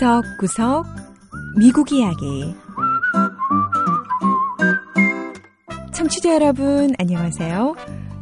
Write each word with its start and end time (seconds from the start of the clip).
구석구석 0.00 0.86
미국 1.58 1.92
이야기 1.92 2.54
청취자 5.92 6.36
여러분 6.36 6.94
안녕하세요. 6.98 7.74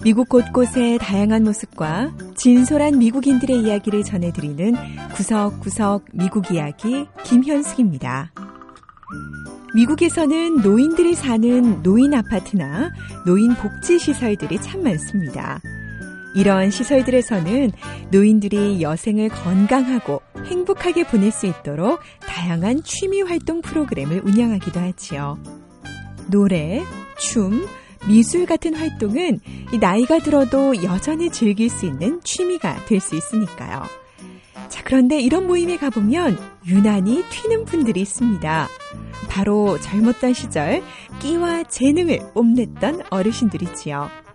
미국 0.03 0.29
곳곳의 0.29 0.99
다양한 0.99 1.45
모습과 1.45 2.11
진솔한 2.35 2.99
미국인들의 2.99 3.61
이야기를 3.62 4.03
전해드리는 4.03 4.75
구석구석 5.14 6.07
미국 6.14 6.50
이야기 6.50 7.07
김현숙입니다. 7.22 8.32
미국에서는 9.76 10.57
노인들이 10.57 11.14
사는 11.14 11.81
노인 11.85 12.13
아파트나 12.13 12.90
노인 13.25 13.54
복지 13.54 14.00
시설들이 14.00 14.61
참 14.61 14.82
많습니다. 14.82 15.61
이런 16.39 16.70
시설들에서는 16.70 17.72
노인들이 18.13 18.81
여생을 18.81 19.29
건강하고 19.29 20.22
행복하게 20.46 21.03
보낼 21.03 21.32
수 21.32 21.46
있도록 21.46 21.99
다양한 22.21 22.85
취미 22.85 23.22
활동 23.22 23.61
프로그램을 23.61 24.22
운영하기도 24.25 24.79
하지요. 24.79 25.36
노래, 26.30 26.85
춤, 27.18 27.66
미술 28.07 28.46
같은 28.46 28.75
활동은 28.75 29.40
나이가 29.80 30.21
들어도 30.21 30.80
여전히 30.85 31.29
즐길 31.30 31.68
수 31.68 31.86
있는 31.86 32.20
취미가 32.22 32.86
될 32.86 33.00
수 33.00 33.16
있으니까요. 33.16 33.83
자, 34.69 34.83
그런데 34.84 35.19
이런 35.19 35.44
모임에 35.48 35.77
가보면 35.77 36.39
유난히 36.69 37.25
튀는 37.30 37.64
분들이 37.64 38.02
있습니다. 38.02 38.69
바로 39.28 39.80
젊었던 39.80 40.34
시절 40.34 40.84
끼와 41.19 41.64
재능을 41.64 42.20
뽐냈던 42.33 43.02
어르신들이지요. 43.11 44.28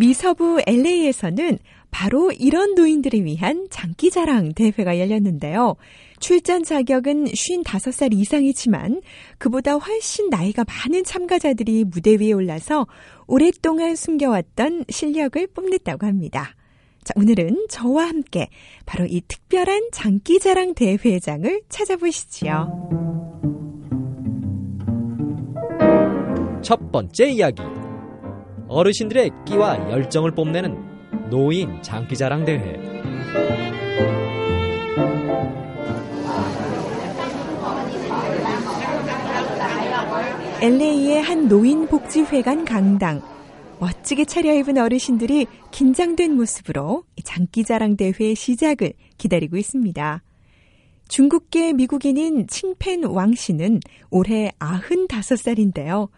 미 0.00 0.14
서부 0.14 0.62
LA에서는 0.66 1.58
바로 1.90 2.32
이런 2.32 2.74
노인들을 2.74 3.22
위한 3.22 3.66
장기자랑 3.68 4.54
대회가 4.54 4.98
열렸는데요. 4.98 5.76
출전 6.18 6.62
자격은 6.64 7.26
55살 7.26 8.14
이상이지만 8.14 9.02
그보다 9.36 9.74
훨씬 9.74 10.30
나이가 10.30 10.64
많은 10.64 11.04
참가자들이 11.04 11.84
무대 11.84 12.16
위에 12.18 12.32
올라서 12.32 12.86
오랫동안 13.26 13.94
숨겨왔던 13.94 14.86
실력을 14.88 15.46
뽐냈다고 15.48 16.06
합니다. 16.06 16.54
자, 17.04 17.12
오늘은 17.16 17.66
저와 17.68 18.08
함께 18.08 18.48
바로 18.86 19.04
이 19.04 19.20
특별한 19.28 19.90
장기자랑 19.92 20.72
대회장을 20.76 21.60
찾아보시지요. 21.68 23.00
첫 26.62 26.90
번째 26.90 27.30
이야기. 27.32 27.79
어르신들의 28.70 29.32
끼와 29.46 29.90
열정을 29.90 30.30
뽐내는 30.30 31.28
노인 31.28 31.82
장기자랑 31.82 32.44
대회. 32.44 32.80
LA의 40.62 41.20
한 41.20 41.48
노인 41.48 41.88
복지회관 41.88 42.64
강당. 42.64 43.20
멋지게 43.80 44.26
차려입은 44.26 44.78
어르신들이 44.78 45.46
긴장된 45.72 46.36
모습으로 46.36 47.02
장기자랑 47.24 47.96
대회 47.96 48.34
시작을 48.34 48.92
기다리고 49.18 49.56
있습니다. 49.56 50.22
중국계 51.08 51.72
미국인인 51.72 52.46
칭펜 52.46 53.02
왕 53.02 53.34
씨는 53.34 53.80
올해 54.10 54.52
95살인데요. 54.60 56.08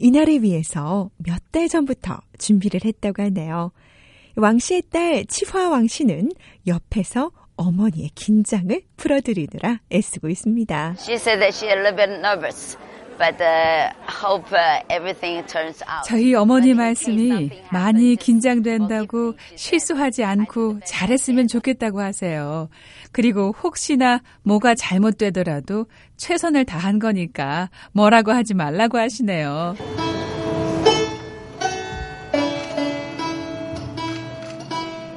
이날을 0.00 0.42
위해서 0.42 1.10
몇 1.18 1.40
달 1.52 1.68
전부터 1.68 2.20
준비를 2.38 2.82
했다고 2.84 3.22
하네요. 3.24 3.72
왕 4.36 4.58
씨의 4.60 4.82
딸 4.90 5.24
치화 5.26 5.68
왕 5.68 5.88
씨는 5.88 6.30
옆에서 6.66 7.32
어머니의 7.56 8.10
긴장을 8.14 8.80
풀어드리느라 8.96 9.80
애쓰고 9.92 10.28
있습니다. 10.28 10.94
She 10.98 11.16
said 11.16 11.40
that 11.40 11.52
she's 11.52 11.68
a 11.70 11.76
little 11.76 11.96
bit 11.96 12.10
nervous. 12.20 12.78
But 13.20 13.38
uh, 13.38 13.92
hope 14.08 14.50
uh, 14.50 14.80
everything 14.88 15.46
turns 15.46 15.84
out. 15.84 16.08
저희 16.08 16.34
어머니 16.34 16.72
말씀이 16.72 17.50
많이 17.70 18.16
긴장된다고 18.16 19.34
실수하지 19.56 20.24
않고 20.24 20.80
잘했으면 20.86 21.46
좋겠다고 21.46 22.00
하세요. 22.00 22.70
그리고 23.12 23.54
혹시나 23.62 24.22
뭐가 24.42 24.74
잘못되더라도 24.74 25.84
최선을 26.16 26.64
다한 26.64 26.98
거니까 26.98 27.68
뭐라고 27.92 28.32
하지 28.32 28.54
말라고 28.54 28.96
하시네요. 28.96 29.74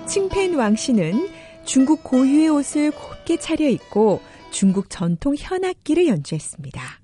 칭펜 0.09 0.55
왕 0.55 0.75
씨는 0.75 1.29
중국 1.63 2.03
고유의 2.03 2.49
옷을 2.49 2.91
곱게 2.91 3.37
차려입고 3.37 4.21
중국 4.51 4.89
전통 4.89 5.35
현악기를 5.37 6.07
연주했습니다. 6.07 7.02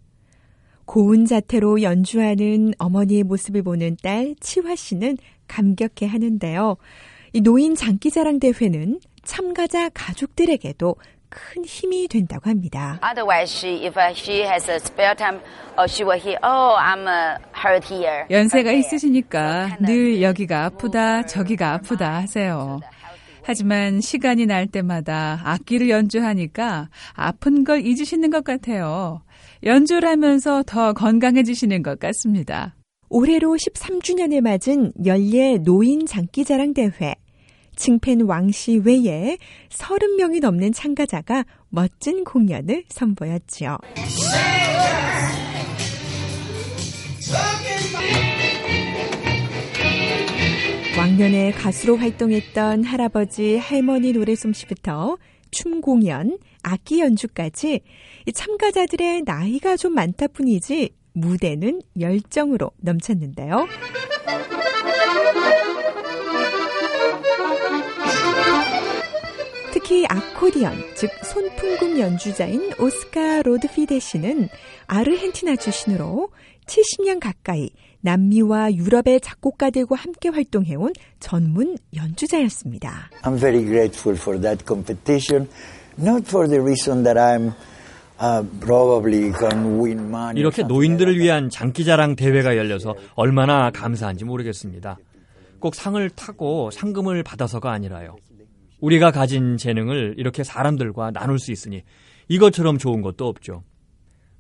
고운 0.90 1.26
자태로 1.26 1.84
연주하는 1.84 2.74
어머니의 2.80 3.22
모습을 3.22 3.62
보는 3.62 3.98
딸 4.02 4.34
치화 4.40 4.76
씨는 4.76 5.20
감격해 5.48 6.08
하는데요. 6.08 6.78
이 7.34 7.42
노인 7.42 7.76
장기자랑 7.76 8.40
대회는 8.40 9.00
참가자 9.24 9.90
가족들에게도 9.90 10.96
큰 11.30 11.64
힘이 11.64 12.08
된다고 12.08 12.50
합니다. 12.50 13.00
Otherwise, 13.04 13.56
she 13.56 13.86
if 13.86 14.00
uh, 14.00 14.12
she 14.18 14.42
has 14.42 14.68
a 14.68 14.78
spare 14.78 15.14
time, 15.14 15.40
oh, 15.78 15.86
she 15.88 16.04
will 16.04 16.20
hear, 16.20 16.40
oh, 16.42 16.76
I'm 16.76 17.06
uh. 17.06 18.26
연세가 18.32 18.72
있으시니까 18.72 19.78
늘 19.82 20.24
여기가 20.24 20.66
아프다, 20.66 21.28
저기가 21.28 21.74
아프다 21.74 22.16
하세요. 22.16 22.80
하지만 23.44 24.02
시간이 24.02 24.48
날 24.48 24.66
때마다 24.66 25.40
악기를 25.44 25.92
연주하니까 25.92 26.90
아픈 27.14 27.64
걸 27.64 27.86
잊으시는 27.86 28.32
것 28.32 28.44
같아요. 28.44 29.22
연주를 29.64 30.08
하면서 30.08 30.64
더 30.66 30.94
건강해지시는 30.94 31.84
것 31.84 32.00
같습니다. 32.00 32.76
올해로 33.10 33.56
13주년을 33.58 34.42
맞은 34.42 34.94
연례 35.06 35.58
노인 35.58 36.06
장기자랑 36.06 36.74
대회. 36.74 37.16
칭펜 37.76 38.22
왕씨 38.22 38.82
외에 38.84 39.38
30명이 39.70 40.42
넘는 40.42 40.74
참가자가 40.74 41.46
멋진 41.70 42.24
공연을 42.24 42.84
선보였지요. 42.90 43.78
왕년에 50.98 51.52
가수로 51.52 51.96
활동했던 51.96 52.84
할아버지 52.84 53.58
할머니 53.58 54.12
노래 54.12 54.36
솜씨부터 54.36 55.18
춤 55.52 55.82
공연, 55.82 56.38
악기 56.64 57.00
연주까지 57.00 57.82
참가자들의 58.34 59.24
나이가 59.26 59.78
좀 59.78 59.94
많다 59.94 60.28
뿐이지 60.28 60.92
무대는 61.14 61.82
열정으로 62.00 62.72
넘쳤는데요. 62.78 63.68
특히 69.72 70.06
아코디언, 70.08 70.74
즉 70.96 71.10
손풍금 71.24 72.00
연주자인 72.00 72.72
오스카 72.80 73.42
로드피데 73.44 74.00
씨는 74.00 74.50
아르헨티나 74.88 75.56
출신으로 75.56 76.30
70년 76.66 77.20
가까이 77.20 77.72
남미와 78.02 78.74
유럽의 78.76 79.20
작곡가들과 79.22 79.96
함께 79.96 80.30
활동해온 80.30 80.94
전문 81.20 81.76
연주자였습니다. 81.96 83.10
I'm 83.24 83.38
very 83.38 83.64
grateful 83.64 84.18
for 84.18 84.40
that 84.42 84.64
competition, 84.66 85.50
not 86.02 86.24
for 86.28 86.48
the 86.48 86.62
reason 86.62 87.04
that 87.04 87.18
I'm 87.18 87.54
uh, 88.20 88.44
probably 88.60 89.32
can 89.32 89.80
win 89.80 90.08
money. 90.08 90.40
이렇게 90.40 90.64
노인들을 90.64 91.20
위한 91.20 91.50
장기자랑 91.50 92.16
대회가 92.16 92.58
열려서 92.58 92.96
얼마나 93.16 93.72
감사한지 93.72 94.26
모르겠습니다. 94.26 94.98
꼭 95.60 95.76
상을 95.76 96.10
타고 96.12 96.72
상금을 96.72 97.24
받아서가 97.24 97.72
아니라요. 97.72 98.16
우리가 98.80 99.12
가진 99.12 99.58
재능을 99.58 100.16
이렇게 100.18 100.44
사람들과 100.44 101.12
나눌 101.12 101.38
수 101.38 101.52
있으니 101.52 101.84
이것처럼 102.30 102.78
좋은 102.78 103.02
것도 103.02 103.28
없죠. 103.28 103.64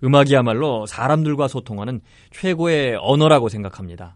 음악이야말로 0.02 0.86
사람들과 0.86 1.50
소통하는 1.50 2.00
최고의 2.32 2.98
언어라고 3.02 3.50
생각합니다. 3.50 4.16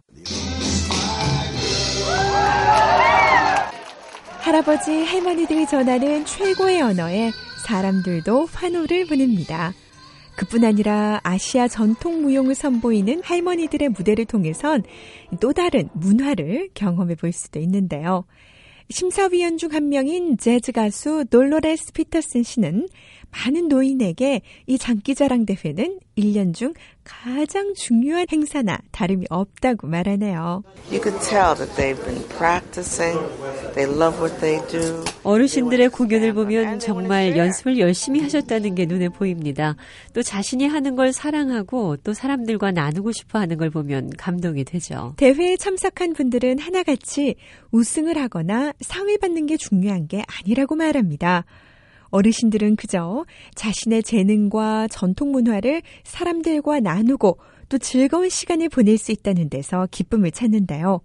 할아버지, 4.53 5.01
할머니들이 5.03 5.65
전하는 5.65 6.25
최고의 6.25 6.79
언어에 6.79 7.31
사람들도 7.65 8.45
환호를 8.51 9.07
보냅니다. 9.07 9.73
그뿐 10.37 10.63
아니라 10.63 11.19
아시아 11.23 11.67
전통 11.67 12.21
무용을 12.21 12.53
선보이는 12.53 13.23
할머니들의 13.23 13.89
무대를 13.89 14.25
통해선 14.25 14.83
또 15.39 15.53
다른 15.53 15.89
문화를 15.93 16.69
경험해 16.75 17.15
볼 17.15 17.31
수도 17.31 17.59
있는데요. 17.61 18.25
심사위원 18.91 19.57
중 19.57 19.73
한 19.73 19.89
명인 19.89 20.37
재즈 20.37 20.71
가수 20.71 21.25
놀로레스 21.31 21.93
피터슨 21.93 22.43
씨는 22.43 22.87
많은 23.33 23.67
노인에게 23.67 24.41
이 24.67 24.77
장기자랑 24.77 25.45
대회는 25.45 25.99
1년 26.17 26.53
중 26.53 26.73
가장 27.03 27.73
중요한 27.73 28.27
행사나 28.31 28.77
다름이 28.91 29.25
없다고 29.29 29.87
말하네요. 29.87 30.63
You 30.89 31.01
could 31.01 31.19
tell 31.27 31.55
that 31.55 31.73
they've 31.75 32.01
been 32.05 32.23
practicing. 32.29 33.19
They 33.73 33.91
love 33.91 34.19
what 34.19 34.39
they 34.39 34.65
do. 34.67 35.03
어르신들의 35.23 35.89
공연을 35.89 36.33
보면 36.33 36.79
정말 36.79 37.35
연습을 37.35 37.79
열심히 37.79 38.21
하셨다는 38.21 38.75
게 38.75 38.85
눈에 38.85 39.09
보입니다. 39.09 39.75
또 40.13 40.21
자신이 40.21 40.67
하는 40.67 40.95
걸 40.95 41.11
사랑하고 41.11 41.97
또 41.97 42.13
사람들과 42.13 42.71
나누고 42.71 43.11
싶어 43.11 43.39
하는 43.39 43.57
걸 43.57 43.69
보면 43.69 44.11
감동이 44.17 44.63
되죠. 44.63 45.15
대회에 45.17 45.57
참석한 45.57 46.13
분들은 46.13 46.59
하나같이 46.59 47.35
우승을 47.71 48.17
하거나 48.17 48.73
상을 48.79 49.17
받는 49.17 49.47
게 49.47 49.57
중요한 49.57 50.07
게 50.07 50.23
아니라고 50.27 50.75
말합니다. 50.75 51.45
어르신들은 52.13 52.75
그저 52.75 53.25
자신의 53.55 54.03
재능과 54.03 54.87
전통 54.89 55.31
문화를 55.31 55.81
사람들과 56.03 56.79
나누고 56.79 57.39
또 57.69 57.77
즐거운 57.79 58.29
시간을 58.29 58.69
보낼 58.69 58.99
수 58.99 59.11
있다는 59.11 59.49
데서 59.49 59.87
기쁨을 59.89 60.29
찾는데요. 60.29 61.01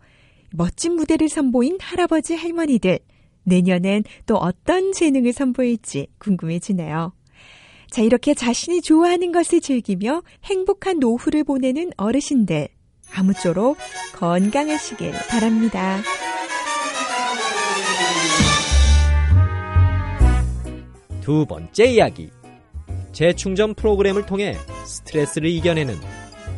멋진 0.52 0.94
무대를 0.96 1.30
선보인 1.30 1.78
할아버지 1.80 2.34
할머니들. 2.34 2.98
내년엔 3.44 4.04
또 4.26 4.36
어떤 4.36 4.92
재능을 4.92 5.32
선보일지 5.32 6.08
궁금해지네요. 6.18 7.12
자, 7.90 8.02
이렇게 8.02 8.34
자신이 8.34 8.82
좋아하는 8.82 9.32
것을 9.32 9.62
즐기며 9.62 10.22
행복한 10.44 10.98
노후를 10.98 11.44
보내는 11.44 11.90
어르신들. 11.96 12.68
아무쪼록 13.14 13.78
건강하시길 14.12 15.12
바랍니다. 15.30 16.02
두 21.28 21.44
번째 21.44 21.84
이야기. 21.84 22.30
재충전 23.12 23.74
프로그램을 23.74 24.24
통해 24.24 24.56
스트레스를 24.86 25.50
이겨내는 25.50 25.94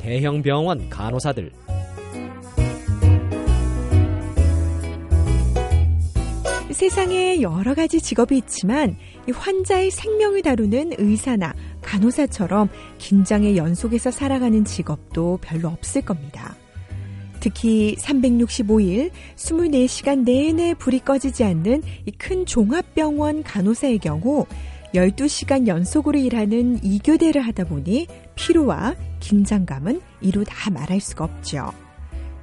대형 0.00 0.42
병원 0.42 0.88
간호사들. 0.88 1.50
세상에 6.70 7.42
여러 7.42 7.74
가지 7.74 8.00
직업이 8.00 8.38
있지만 8.38 8.96
환자의 9.28 9.90
생명을 9.90 10.42
다루는 10.42 10.92
의사나 10.98 11.52
간호사처럼 11.82 12.68
긴장의 12.98 13.56
연속에서 13.56 14.12
살아가는 14.12 14.64
직업도 14.64 15.40
별로 15.42 15.66
없을 15.66 16.02
겁니다. 16.02 16.54
특히 17.40 17.96
365일 17.96 19.10
24시간 19.36 20.24
내내 20.24 20.74
불이 20.74 21.00
꺼지지 21.00 21.42
않는 21.44 21.82
큰 22.18 22.46
종합병원 22.46 23.42
간호사의 23.42 23.98
경우 23.98 24.46
12시간 24.94 25.66
연속으로 25.66 26.18
일하는 26.18 26.82
이교대를 26.82 27.40
하다 27.42 27.64
보니 27.64 28.06
피로와 28.34 28.96
긴장감은 29.20 30.00
이루 30.20 30.44
다 30.44 30.70
말할 30.70 31.00
수가 31.00 31.24
없죠. 31.24 31.72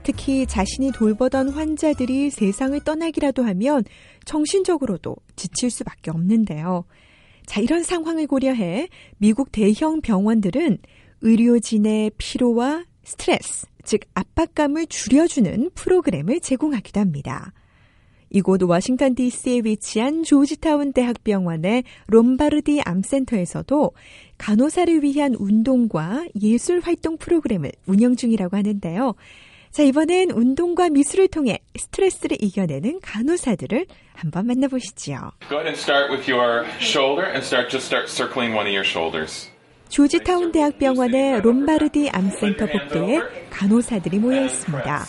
특히 0.03 0.45
자신이 0.45 0.93
돌보던 0.93 1.49
환자들이 1.49 2.29
세상을 2.29 2.79
떠나기라도 2.81 3.43
하면 3.43 3.83
정신적으로도 4.23 5.17
지칠 5.35 5.69
수밖에 5.69 6.11
없는데요. 6.11 6.85
자, 7.45 7.59
이런 7.59 7.83
상황을 7.83 8.27
고려해 8.27 8.87
미국 9.17 9.51
대형 9.51 9.99
병원들은 10.01 10.77
의료진의 11.21 12.11
피로와 12.17 12.85
스트레스, 13.03 13.67
즉 13.87 14.01
압박감을 14.13 14.87
줄여주는 14.87 15.71
프로그램을 15.73 16.41
제공하기도 16.41 16.99
합니다. 16.99 17.53
이곳 18.29 18.61
워싱턴 18.61 19.15
DC에 19.15 19.61
위치한 19.63 20.23
조지타운 20.23 20.91
대학병원의 20.91 21.85
롬바르디 22.07 22.81
암센터에서도 22.83 23.91
간호사를 24.37 25.03
위한 25.03 25.35
운동과 25.39 26.25
예술 26.41 26.81
활동 26.81 27.15
프로그램을 27.17 27.71
운영 27.85 28.17
중이라고 28.17 28.57
하는데요. 28.57 29.15
자, 29.71 29.83
이번엔 29.83 30.31
운동과 30.31 30.89
미술을 30.89 31.29
통해 31.29 31.59
스트레스를 31.77 32.37
이겨내는 32.41 32.99
간호사들을 33.01 33.85
한번 34.13 34.47
만나보시지요. 34.47 35.31
Go 35.47 35.59
ahead 35.59 35.67
and 35.67 35.79
start 35.79 36.11
with 36.11 36.29
your 36.29 36.67
shoulder 36.81 37.25
and 37.25 37.45
start 37.45 37.69
just 37.69 37.85
start 37.85 38.11
circling 38.11 38.53
one 38.53 38.67
of 38.67 38.73
your 38.73 38.85
shoulders. 38.85 39.49
조지타운 39.89 40.51
대학병원의 40.51 41.41
롬바르디 41.41 42.09
암센터 42.09 42.65
복도에 42.67 43.21
간호사들이 43.49 44.19
모여 44.19 44.45
있습니다. 44.45 45.05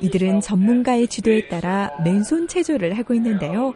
이들은 0.00 0.40
전문가의 0.40 1.06
지도에 1.08 1.48
따라 1.48 1.90
맨손 2.04 2.48
체조를 2.48 2.96
하고 2.98 3.14
있는데요. 3.14 3.74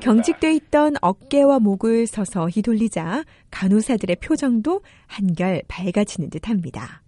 경직돼 0.00 0.54
있던 0.54 0.94
어깨와 1.00 1.58
목을 1.60 2.06
서서히 2.06 2.62
돌리자 2.62 3.24
간호사들의 3.50 4.16
표정도 4.16 4.82
한결 5.06 5.62
밝아지는 5.68 6.30
듯합니다. 6.30 7.02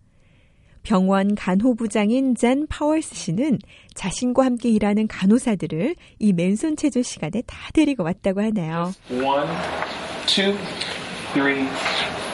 병원 0.82 1.34
간호부장인 1.34 2.34
젠 2.34 2.66
파월스 2.68 3.14
씨는 3.14 3.58
자신과 3.94 4.44
함께 4.44 4.68
일하는 4.68 5.08
간호사들을 5.08 5.94
이 6.18 6.32
맨손 6.34 6.76
체조 6.76 7.02
시간에 7.02 7.42
다 7.46 7.56
데리고 7.72 8.02
왔다고 8.04 8.42
하네요. 8.42 8.92
One, 9.10 9.48
two, 10.26 10.54
three, 11.32 11.66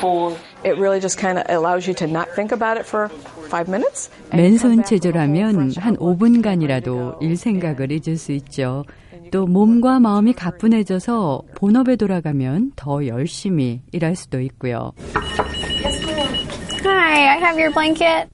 four. 0.00 0.36
It 0.64 0.76
really 0.78 1.00
just 1.00 1.18
kind 1.18 1.38
of 1.38 1.44
allows 1.48 1.86
you 1.86 1.94
to 1.94 2.06
not 2.06 2.28
think 2.34 2.52
about 2.52 2.76
it 2.76 2.86
for 2.86 3.08
five 3.48 3.68
minutes. 3.68 4.10
맨손 4.32 4.84
체조라면 4.84 5.72
한 5.76 5.96
5분간이라도 5.96 7.22
일 7.22 7.36
생각을 7.36 7.92
잊을 7.92 8.16
수 8.16 8.32
있죠. 8.32 8.84
또 9.30 9.46
몸과 9.46 10.00
마음이 10.00 10.32
가뿐해져서 10.32 11.42
본업에 11.54 11.96
돌아가면 11.96 12.72
더 12.76 13.06
열심히 13.06 13.80
일할 13.92 14.16
수도 14.16 14.40
있고요. 14.40 14.92
Hi, 16.84 17.28
I 17.28 17.38
have 17.38 17.60
your 17.60 17.72
blanket. 17.72 18.28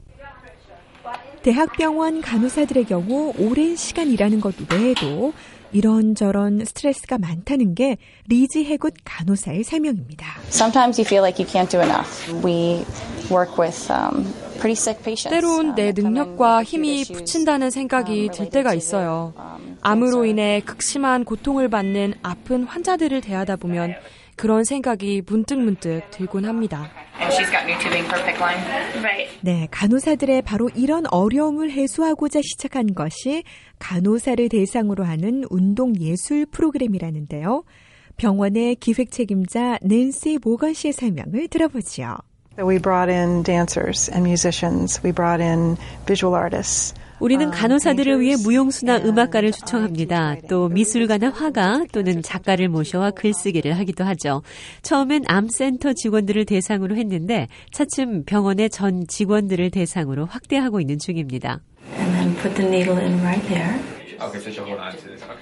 대학병원 1.42 2.22
간호사들의 2.22 2.86
경우 2.86 3.32
오랜 3.38 3.76
시간 3.76 4.08
일하는 4.08 4.40
것 4.40 4.54
외에도 4.72 5.32
이런저런 5.76 6.64
스트레스가 6.64 7.18
많다는 7.18 7.74
게 7.74 7.98
리지 8.28 8.64
해굿 8.64 8.94
간호사의 9.04 9.62
설명입니다. 9.62 10.26
Sometimes 10.48 10.98
you 10.98 11.04
feel 11.06 11.22
like 11.22 11.38
you 11.38 11.46
can't 11.46 11.70
do 11.70 11.80
enough. 11.82 12.32
We 12.42 12.86
work 13.30 13.58
with 13.60 13.92
um, 13.92 14.24
pretty 14.58 14.72
sick 14.72 15.04
patients. 15.04 15.28
때론 15.28 15.74
내 15.74 15.92
능력과 15.92 16.62
힘이 16.62 17.04
붙인다는 17.04 17.68
생각이 17.70 18.30
들 18.32 18.48
때가 18.48 18.72
있어요. 18.72 19.34
암으로 19.82 20.24
인해 20.24 20.62
극심한 20.64 21.24
고통을 21.24 21.68
받는 21.68 22.14
아픈 22.22 22.64
환자들을 22.64 23.20
대하다 23.20 23.56
보면 23.56 23.94
그런 24.36 24.64
생각이 24.64 25.22
문득 25.26 25.58
문득 25.58 26.02
들곤 26.10 26.44
합니다. 26.44 26.90
네, 29.40 29.68
간호사들의 29.70 30.42
바로 30.42 30.68
이런 30.74 31.04
어려움을 31.10 31.70
해소하고자 31.70 32.40
시작한 32.42 32.94
것이 32.94 33.42
간호사를 33.78 34.48
대상으로 34.48 35.04
하는 35.04 35.44
운동 35.50 35.96
예술 35.98 36.46
프로그램이라는데요. 36.46 37.64
병원의 38.16 38.76
기획 38.76 39.10
책임자 39.10 39.78
낸시 39.82 40.38
모건 40.42 40.74
씨의 40.74 40.92
설명을 40.92 41.48
들어보지요. 41.48 42.16
We 42.58 42.78
brought 42.78 43.12
in 43.12 43.42
dancers 43.42 44.10
and 44.10 44.26
musicians. 44.26 45.00
We 45.04 45.12
brought 45.12 45.42
in 45.42 45.76
visual 46.06 46.34
artists. 46.34 46.94
우리는 47.18 47.50
간호사들을 47.50 48.20
위해 48.20 48.36
무용수나 48.36 48.98
음악가를 48.98 49.52
초청합니다. 49.52 50.36
또 50.48 50.68
미술가나 50.68 51.30
화가 51.30 51.86
또는 51.92 52.22
작가를 52.22 52.68
모셔와 52.68 53.12
글쓰기를 53.12 53.78
하기도 53.78 54.04
하죠. 54.04 54.42
처음엔 54.82 55.24
암센터 55.26 55.94
직원들을 55.94 56.44
대상으로 56.44 56.96
했는데 56.96 57.48
차츰 57.72 58.24
병원의 58.24 58.70
전 58.70 59.06
직원들을 59.06 59.70
대상으로 59.70 60.26
확대하고 60.26 60.80
있는 60.80 60.98
중입니다. 60.98 61.60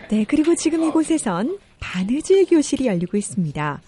네, 0.08 0.24
그리고 0.26 0.54
지금 0.54 0.82
이곳에선 0.84 1.58
바느질 1.80 2.46
교실이 2.46 2.86
열리고 2.86 3.16
있습니다. 3.16 3.80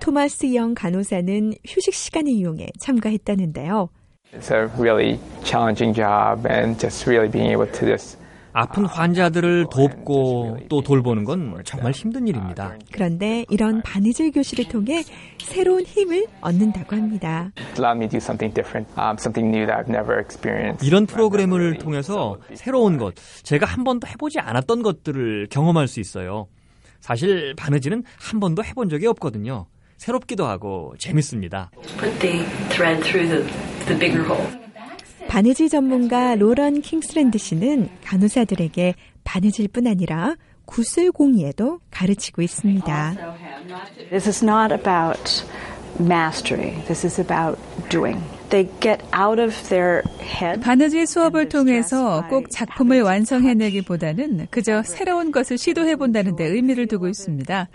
토마스 0.00 0.54
영 0.54 0.74
간호사는 0.74 1.54
휴식 1.66 1.94
시간을 1.94 2.30
이용해 2.32 2.68
참가했다는데요. 2.78 3.88
It's 4.32 4.50
a 4.50 4.68
really 4.78 5.18
challenging 5.42 5.94
job 5.94 6.46
and 6.46 6.78
just 6.78 7.06
really 7.08 7.30
being 7.30 7.50
able 7.50 7.70
to 7.72 7.86
just 7.86 8.18
아픈 8.52 8.84
환자들을 8.84 9.66
돕고 9.70 10.58
또 10.68 10.82
돌보는 10.82 11.24
건 11.24 11.62
정말 11.64 11.92
힘든 11.92 12.26
일입니다. 12.26 12.74
그런데 12.90 13.46
이런 13.48 13.80
바느질 13.82 14.32
교실을 14.32 14.66
통해 14.68 15.04
새로운 15.42 15.84
힘을 15.84 16.26
얻는다고 16.40 16.96
합니다. 16.96 17.52
allowed 17.78 17.96
me 17.96 18.08
to 18.08 18.10
do 18.10 18.16
something 18.18 18.52
different, 18.52 18.90
um, 18.98 19.16
something 19.18 19.48
new 19.48 19.64
that 19.64 19.78
I've 19.78 19.88
never 19.88 20.18
experienced. 20.20 20.84
이런 20.84 21.06
프로그램을 21.06 21.78
통해서 21.78 22.36
새로운 22.54 22.98
것, 22.98 23.14
제가 23.44 23.64
한 23.64 23.84
번도 23.84 24.08
해보지 24.08 24.40
않았던 24.40 24.82
것들을 24.82 25.46
경험할 25.50 25.88
수 25.88 26.00
있어요. 26.00 26.48
사실 27.00 27.54
바느질은 27.56 28.02
한 28.18 28.40
번도 28.40 28.64
해본 28.64 28.88
적이 28.88 29.06
없거든요. 29.06 29.66
새롭기도 29.98 30.46
하고 30.46 30.94
재밌습니다. 30.98 31.70
바느질 35.28 35.68
전문가 35.68 36.34
로런 36.34 36.80
킹스랜드 36.80 37.38
씨는 37.38 37.88
간호사들에게 38.04 38.94
바느질뿐 39.24 39.86
아니라 39.86 40.36
구슬 40.64 41.10
공예도 41.10 41.80
가르치고 41.90 42.42
있습니다. 42.42 43.16
This 44.10 44.28
is 44.28 44.44
not 44.44 44.72
about 44.72 45.44
mastery. 46.00 46.72
This 46.86 47.06
is 47.06 47.20
about 47.20 47.58
doing. 47.88 48.20
바느질 50.62 51.06
수업을 51.06 51.48
통해서 51.50 52.26
꼭 52.28 52.50
작품을 52.50 53.02
완성해내기보다는 53.02 54.46
그저 54.50 54.82
새로운 54.82 55.32
것을 55.32 55.58
시도해본다는 55.58 56.36
데 56.36 56.46
의미를 56.46 56.86
두고 56.86 57.08
있습니다. 57.08 57.68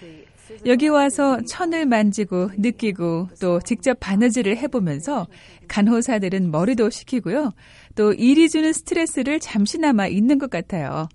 여기 0.65 0.87
와서 0.87 1.39
천을 1.45 1.85
만지고 1.85 2.49
느끼고 2.57 3.29
또 3.41 3.59
직접 3.59 3.99
바느질을 3.99 4.57
해보면서 4.57 5.27
간호사들은 5.67 6.51
머리도 6.51 6.89
식히고요. 6.89 7.51
또 7.95 8.13
일이 8.13 8.49
주는 8.49 8.71
스트레스를 8.71 9.39
잠시나마 9.39 10.07
잊는 10.07 10.37
것 10.37 10.49
같아요. 10.49 11.09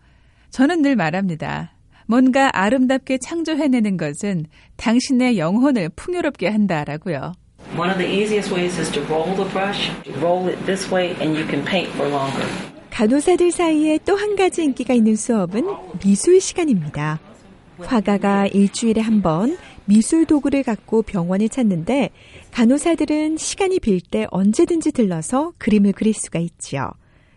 저는 0.50 0.82
늘 0.82 0.96
말합니다. 0.96 1.72
뭔가 2.06 2.50
아름답게 2.52 3.18
창조해내는 3.18 3.96
것은 3.96 4.46
당신의 4.76 5.38
영혼을 5.38 5.88
풍요롭게 5.90 6.48
한다라고요. 6.48 7.32
One 7.76 7.90
of 7.90 7.98
the 7.98 8.06
easiest 8.06 8.54
ways 8.54 8.78
is 8.78 8.90
to 8.92 9.02
roll 9.04 9.34
the 9.34 9.48
brush, 9.50 9.90
roll 10.22 10.48
it 10.48 10.58
this 10.64 10.92
way, 10.92 11.14
and 11.20 11.38
you 11.38 11.46
can 11.46 11.64
paint 11.64 11.90
for 11.94 12.10
longer. 12.10 12.46
간호사들 12.90 13.50
사이에 13.50 13.98
또 14.04 14.16
한 14.16 14.36
가지 14.36 14.64
인기가 14.64 14.94
있는 14.94 15.16
수업은 15.16 15.64
미술 16.02 16.40
시간입니다. 16.40 17.20
화가가 17.80 18.46
일주일에 18.48 19.00
한 19.00 19.22
번 19.22 19.56
미술 19.84 20.26
도구를 20.26 20.62
갖고 20.62 21.02
병원을 21.02 21.48
찾는데 21.48 22.10
간호사들은 22.52 23.36
시간이 23.36 23.80
빌 23.80 24.00
때 24.00 24.26
언제든지 24.30 24.92
들러서 24.92 25.52
그림을 25.58 25.92
그릴 25.92 26.14
수가 26.14 26.38
있지요. 26.38 26.90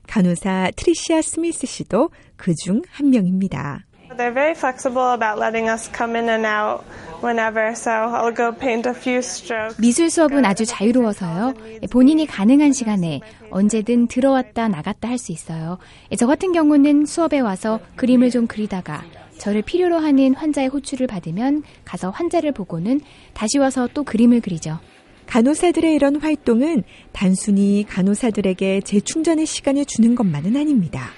간호사 0.07 0.71
트리시아 0.75 1.21
스미스 1.21 1.65
씨도 1.67 2.09
그 2.37 2.53
중 2.55 2.81
한 2.91 3.09
명입니다. 3.09 3.85
They're 4.17 4.33
very 4.33 4.51
flexible 4.51 5.13
about 5.13 5.39
letting 5.39 5.69
us 5.71 5.89
come 5.95 6.17
in 6.19 6.27
and 6.27 6.45
out 6.45 6.83
whenever, 7.23 7.69
so 7.71 7.89
I'll 7.91 8.35
go 8.35 8.51
paint 8.51 8.87
a 8.89 8.93
few 8.93 9.19
strokes. 9.19 9.79
미술 9.79 10.09
수업은 10.09 10.43
아주 10.43 10.65
자유로워서요. 10.65 11.53
본인이 11.89 12.25
가능한 12.25 12.73
시간에 12.73 13.21
언제든 13.51 14.07
들어왔다 14.07 14.67
나갔다 14.67 15.07
할 15.07 15.17
수 15.17 15.31
있어요. 15.31 15.77
저 16.17 16.27
같은 16.27 16.51
경우는 16.51 17.05
수업에 17.05 17.39
와서 17.39 17.79
그림을 17.95 18.31
좀 18.31 18.47
그리다가 18.47 19.01
저를 19.41 19.63
필요로 19.63 19.97
하는 19.97 20.35
환자의 20.35 20.67
호출을 20.67 21.07
받으면 21.07 21.63
가서 21.83 22.11
환자를 22.11 22.51
보고는 22.51 23.01
다시 23.33 23.57
와서 23.57 23.89
또 23.91 24.03
그림을 24.03 24.39
그리죠. 24.39 24.77
간호사들의 25.25 25.95
이런 25.95 26.17
활동은 26.17 26.83
단순히 27.11 27.83
간호사들에게 27.89 28.81
재충전의 28.81 29.47
시간을 29.47 29.85
주는 29.85 30.13
것만은 30.13 30.55
아닙니다. 30.55 31.09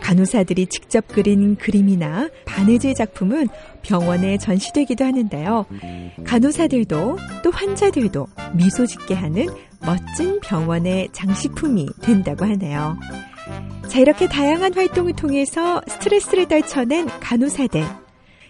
간호사들이 0.00 0.66
직접 0.68 1.08
그린 1.08 1.56
그림이나 1.56 2.28
바느질 2.44 2.94
작품은 2.94 3.48
병원에 3.82 4.38
전시되기도 4.38 5.04
하는데요. 5.04 5.66
간호사들도 6.22 7.18
또 7.42 7.50
환자들도 7.50 8.28
미소 8.54 8.86
짓게 8.86 9.14
하는 9.14 9.46
멋진 9.80 10.38
병원의 10.40 11.08
장식품이 11.10 11.88
된다고 12.00 12.44
하네요. 12.44 12.96
자, 13.88 14.00
이렇게 14.00 14.28
다양한 14.28 14.74
활동을 14.74 15.14
통해서 15.14 15.80
스트레스를 15.86 16.48
떨쳐낸 16.48 17.06
간호사들. 17.20 17.84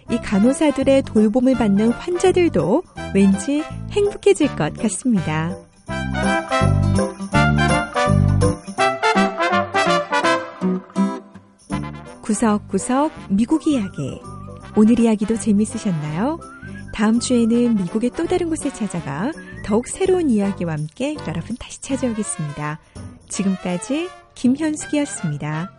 이 0.09 0.17
간호사들의 0.17 1.03
돌봄을 1.03 1.55
받는 1.55 1.91
환자들도 1.91 2.83
왠지 3.13 3.63
행복해질 3.91 4.55
것 4.55 4.73
같습니다. 4.77 5.55
구석구석 12.21 13.11
미국 13.29 13.67
이야기. 13.67 14.19
오늘 14.75 14.99
이야기도 14.99 15.37
재밌으셨나요? 15.37 16.39
다음 16.93 17.19
주에는 17.19 17.75
미국의 17.75 18.11
또 18.11 18.25
다른 18.25 18.49
곳에 18.49 18.71
찾아가 18.73 19.31
더욱 19.63 19.87
새로운 19.87 20.29
이야기와 20.29 20.73
함께 20.73 21.15
여러분 21.27 21.55
다시 21.57 21.81
찾아오겠습니다. 21.81 22.79
지금까지 23.29 24.09
김현숙이었습니다. 24.37 25.71